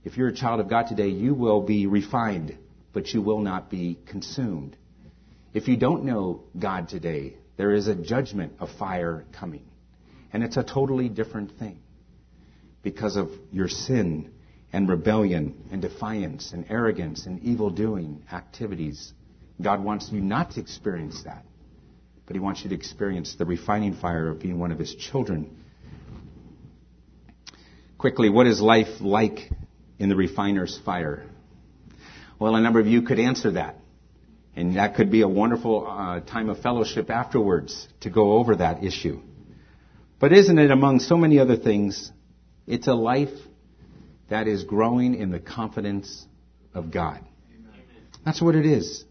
[0.02, 2.58] If you're a child of God today, you will be refined,
[2.92, 4.76] but you will not be consumed.
[5.54, 9.64] If you don't know God today, there is a judgment of fire coming.
[10.32, 11.78] And it's a totally different thing
[12.82, 14.32] because of your sin
[14.72, 19.12] and rebellion and defiance and arrogance and evil doing activities.
[19.60, 21.44] God wants you not to experience that,
[22.26, 25.58] but He wants you to experience the refining fire of being one of His children.
[27.98, 29.50] Quickly, what is life like
[29.98, 31.24] in the refiner's fire?
[32.38, 33.76] Well, a number of you could answer that.
[34.54, 38.84] And that could be a wonderful uh, time of fellowship afterwards to go over that
[38.84, 39.22] issue.
[40.18, 42.12] But isn't it among so many other things,
[42.66, 43.34] it's a life
[44.28, 46.26] that is growing in the confidence
[46.74, 47.20] of God.
[48.24, 49.04] That's what it is.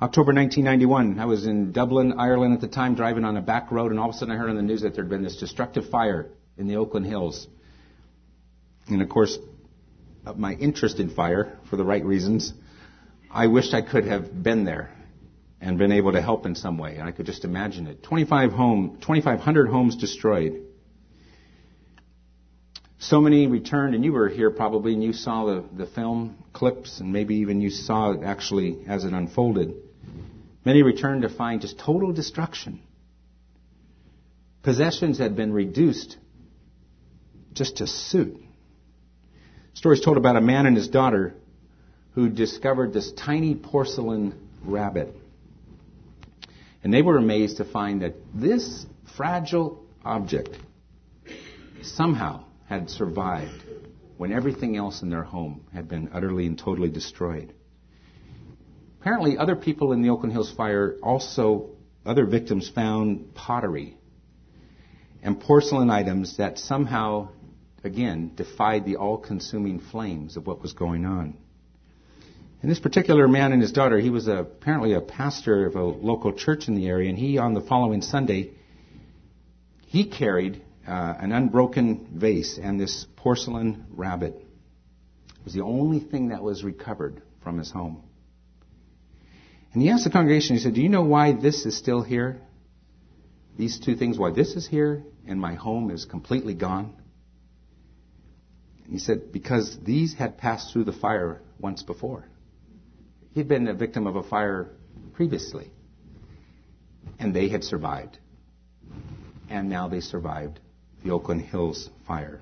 [0.00, 3.90] October 1991, I was in Dublin, Ireland at the time, driving on a back road,
[3.90, 5.36] and all of a sudden I heard on the news that there had been this
[5.36, 7.46] destructive fire in the Oakland Hills.
[8.88, 9.38] And of course,
[10.36, 12.52] my interest in fire, for the right reasons,
[13.30, 14.90] I wished I could have been there
[15.60, 16.96] and been able to help in some way.
[16.96, 18.02] And I could just imagine it.
[18.02, 20.62] 25 home, 2,500 homes destroyed.
[22.98, 27.00] So many returned, and you were here probably, and you saw the, the film clips,
[27.00, 29.74] and maybe even you saw it actually as it unfolded.
[30.64, 32.80] Many returned to find just total destruction.
[34.62, 36.16] Possessions had been reduced
[37.52, 38.40] just to suit.
[39.74, 41.34] Stories told about a man and his daughter
[42.14, 45.14] who discovered this tiny porcelain rabbit.
[46.82, 48.86] And they were amazed to find that this
[49.16, 50.56] fragile object
[51.82, 53.62] somehow had survived
[54.16, 57.52] when everything else in their home had been utterly and totally destroyed.
[59.00, 61.70] Apparently, other people in the Oakland Hills fire also,
[62.06, 63.98] other victims found pottery
[65.22, 67.28] and porcelain items that somehow,
[67.82, 71.36] again, defied the all consuming flames of what was going on.
[72.62, 75.82] And this particular man and his daughter, he was a, apparently a pastor of a
[75.82, 78.52] local church in the area, and he, on the following Sunday,
[79.86, 84.34] he carried uh, an unbroken vase and this porcelain rabbit.
[84.34, 88.02] It was the only thing that was recovered from his home.
[89.72, 92.40] And he asked the congregation, he said, Do you know why this is still here?
[93.56, 96.94] These two things, why this is here and my home is completely gone?
[98.84, 102.28] And he said, Because these had passed through the fire once before.
[103.32, 104.70] He'd been a victim of a fire
[105.14, 105.70] previously,
[107.18, 108.18] and they had survived.
[109.50, 110.60] And now they survived
[111.04, 112.40] the Oakland Hills fire.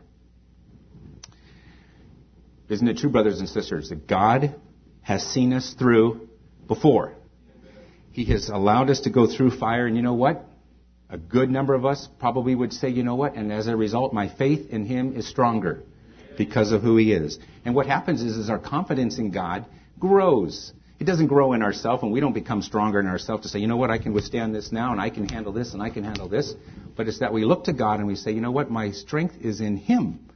[2.69, 4.55] Isn't it true, brothers and sisters, that God
[5.03, 6.29] has seen us through
[6.69, 7.13] before?
[8.13, 10.47] He has allowed us to go through fire, and you know what?
[11.11, 13.35] A good number of us probably would say, you know what?
[13.35, 15.83] And as a result, my faith in Him is stronger
[16.39, 17.39] because of who He is.
[17.65, 19.67] And what happens is, is our confidence in God
[19.99, 20.73] grows.
[21.01, 23.67] It doesn't grow in ourselves, and we don't become stronger in ourselves to say, you
[23.67, 26.05] know what, I can withstand this now, and I can handle this, and I can
[26.05, 26.55] handle this.
[26.97, 29.37] But it's that we look to God and we say, you know what, my strength
[29.41, 30.29] is in Him.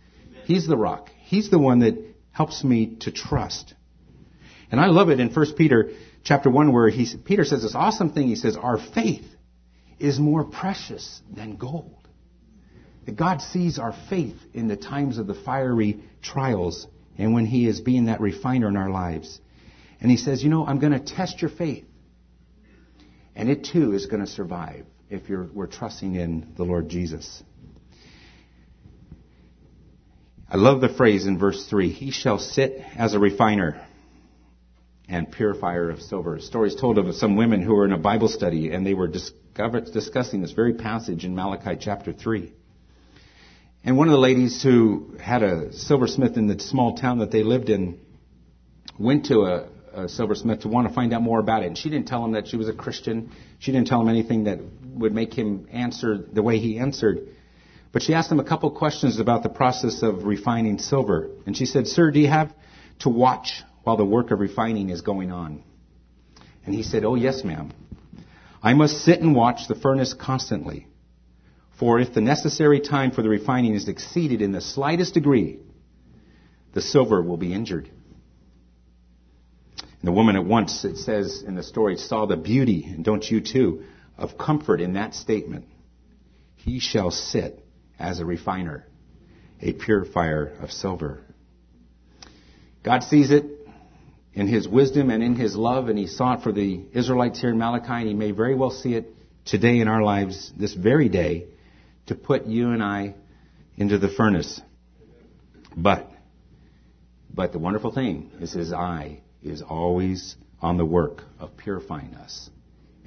[0.45, 1.11] He's the rock.
[1.19, 1.97] He's the one that
[2.31, 3.75] helps me to trust.
[4.71, 5.91] And I love it in 1 Peter
[6.25, 8.29] chapter 1 where he, Peter says this awesome thing.
[8.29, 9.25] He says, our faith
[9.99, 12.09] is more precious than gold.
[13.07, 16.87] That God sees our faith in the times of the fiery trials
[17.17, 19.41] and when He is being that refiner in our lives.
[20.01, 21.85] And he says, You know, I'm going to test your faith.
[23.35, 27.43] And it too is going to survive if you're, we're trusting in the Lord Jesus.
[30.49, 33.85] I love the phrase in verse 3 He shall sit as a refiner
[35.09, 36.41] and purifier of silver.
[36.41, 40.43] Stories told of some women who were in a Bible study and they were discussing
[40.43, 42.53] this very passage in Malachi chapter 3.
[43.85, 47.45] And one of the ladies who had a silversmith in the small town that they
[47.45, 48.01] lived in
[48.99, 51.67] went to a, uh, silversmith to want to find out more about it.
[51.67, 53.31] And she didn't tell him that she was a Christian.
[53.59, 54.59] She didn't tell him anything that
[54.97, 57.29] would make him answer the way he answered.
[57.93, 61.31] But she asked him a couple questions about the process of refining silver.
[61.47, 62.53] And she said, Sir, do you have
[63.01, 65.63] to watch while the work of refining is going on?
[66.65, 67.73] And he said, Oh, yes, ma'am.
[68.63, 70.89] I must sit and watch the furnace constantly.
[71.79, 75.59] For if the necessary time for the refining is exceeded in the slightest degree,
[76.75, 77.91] the silver will be injured
[80.07, 83.29] And the woman at once, it says in the story, saw the beauty, and don't
[83.29, 83.83] you too,
[84.19, 85.67] of comfort in that statement.
[86.57, 87.65] He shall sit
[87.99, 88.87] as a refiner,
[89.61, 91.21] a purifier of silver.
[92.83, 93.45] God sees it
[94.33, 97.51] in His wisdom and in His love, and He saw it for the Israelites here
[97.51, 99.13] in Malachi, and He may very well see it
[99.45, 101.47] today in our lives, this very day,
[102.07, 103.15] to put you and I
[103.77, 104.61] into the furnace.
[105.77, 106.11] But,
[107.33, 112.51] but the wonderful thing is His eye is always on the work of purifying us.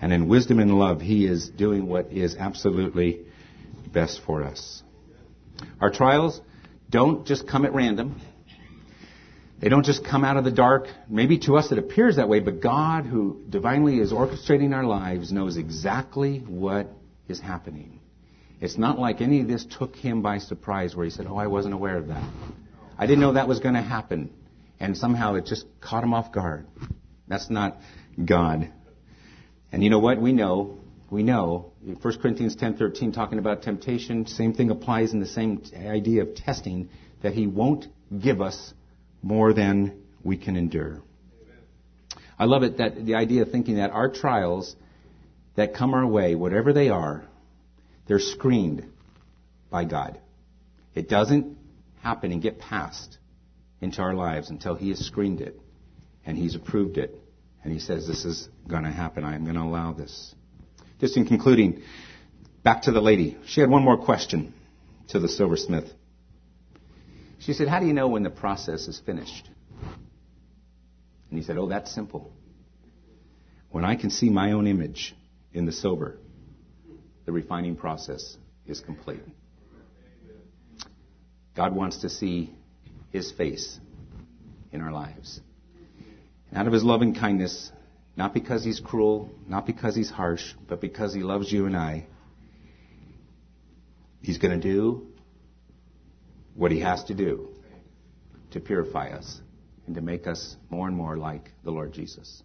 [0.02, 3.22] And in wisdom and love, He is doing what is absolutely
[3.92, 4.82] best for us.
[5.82, 6.40] Our trials
[6.90, 8.22] don't just come at random.
[9.60, 10.88] They don't just come out of the dark.
[11.10, 15.34] Maybe to us it appears that way, but God, who divinely is orchestrating our lives,
[15.34, 16.88] knows exactly what
[17.28, 18.00] is happening.
[18.62, 21.48] It's not like any of this took him by surprise where he said, Oh, I
[21.48, 22.24] wasn't aware of that.
[22.98, 24.32] I didn't know that was going to happen.
[24.80, 26.66] And somehow it just caught him off guard.
[27.28, 27.78] That's not
[28.24, 28.72] God.
[29.72, 30.20] And you know what?
[30.20, 35.28] We know, we know, 1 Corinthians 10:13 talking about temptation, same thing applies in the
[35.28, 36.90] same idea of testing
[37.22, 38.74] that he won't give us
[39.22, 41.02] more than we can endure.
[42.38, 44.76] I love it that the idea of thinking that our trials
[45.56, 47.26] that come our way, whatever they are,
[48.08, 48.86] they're screened
[49.70, 50.20] by God.
[50.96, 51.58] It doesn't
[52.02, 53.18] happen and get passed
[53.82, 55.60] into our lives until He has screened it
[56.26, 57.16] and He's approved it.
[57.64, 59.24] And He says, This is going to happen.
[59.24, 60.34] I am going to allow this.
[61.00, 61.82] Just in concluding,
[62.64, 63.38] back to the lady.
[63.48, 64.54] She had one more question
[65.10, 65.92] to the silversmith.
[67.40, 69.50] She said, How do you know when the process is finished?
[71.30, 72.32] And he said, Oh, that's simple.
[73.70, 75.16] When I can see my own image
[75.54, 76.18] in the silver,
[77.26, 79.22] the refining process is complete.
[81.56, 82.54] God wants to see
[83.12, 83.80] his face
[84.72, 85.40] in our lives.
[86.54, 87.72] Out of his loving kindness,
[88.16, 92.08] not because he's cruel, not because he's harsh, but because he loves you and I,
[94.22, 95.08] he's going to do
[96.56, 97.50] what he has to do
[98.52, 99.40] to purify us
[99.86, 102.44] and to make us more and more like the Lord Jesus.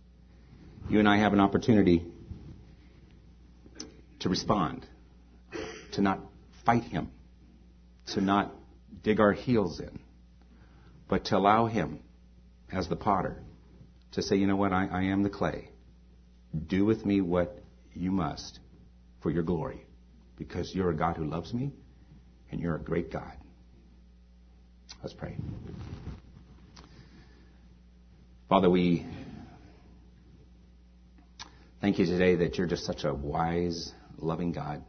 [0.88, 2.04] You and I have an opportunity
[4.20, 4.86] to respond,
[5.92, 6.20] to not
[6.64, 7.10] fight him,
[8.08, 8.54] to not
[9.02, 9.98] dig our heels in,
[11.08, 12.00] but to allow him,
[12.72, 13.43] as the potter,
[14.14, 15.70] to say, you know what, I, I am the clay.
[16.66, 17.58] Do with me what
[17.94, 18.60] you must
[19.22, 19.86] for your glory,
[20.36, 21.72] because you're a God who loves me,
[22.50, 23.32] and you're a great God.
[25.02, 25.36] Let's pray.
[28.48, 29.06] Father, we
[31.80, 34.84] thank you today that you're just such a wise, loving God.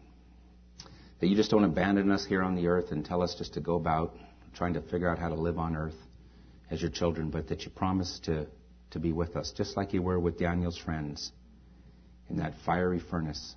[1.19, 3.61] That you just don't abandon us here on the earth and tell us just to
[3.61, 4.15] go about
[4.53, 5.95] trying to figure out how to live on earth
[6.69, 8.47] as your children, but that you promise to,
[8.95, 11.31] to be with us, just like you were with Daniel's friends
[12.29, 13.55] in that fiery furnace.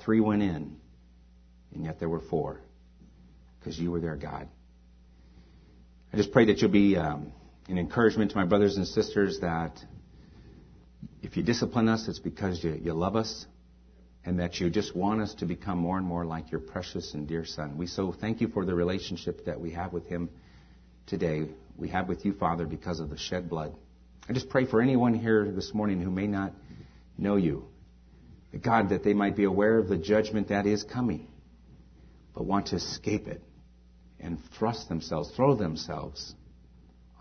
[0.00, 0.76] Three went in,
[1.74, 2.62] and yet there were four,
[3.58, 4.48] because you were their God.
[6.14, 7.30] I just pray that you'll be um,
[7.68, 9.78] an encouragement to my brothers and sisters that
[11.22, 13.44] if you discipline us, it's because you, you love us
[14.24, 17.28] and that you just want us to become more and more like your precious and
[17.28, 17.76] dear Son.
[17.76, 20.30] We so thank you for the relationship that we have with him
[21.06, 21.48] today.
[21.76, 23.74] We have with you, Father, because of the shed blood.
[24.28, 26.52] I just pray for anyone here this morning who may not
[27.16, 27.66] know you.
[28.60, 31.28] God, that they might be aware of the judgment that is coming,
[32.34, 33.42] but want to escape it
[34.18, 36.34] and thrust themselves, throw themselves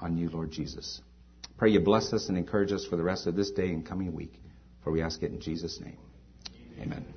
[0.02, 1.02] on you, Lord Jesus.
[1.58, 4.14] Pray you bless us and encourage us for the rest of this day and coming
[4.14, 4.42] week,
[4.84, 5.98] for we ask it in Jesus' name.
[6.82, 7.15] Amen.